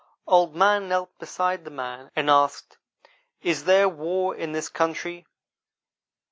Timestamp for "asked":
2.27-2.79